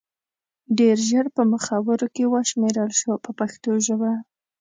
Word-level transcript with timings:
ډېر 0.77 0.97
ژر 1.09 1.25
په 1.35 1.41
مخورو 1.51 2.07
کې 2.15 2.23
وشمېرل 2.33 2.91
شو 3.01 3.11
په 3.23 3.31
پښتو 3.39 3.71
ژبه. 3.85 4.11